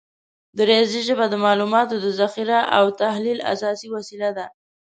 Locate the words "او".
2.77-2.85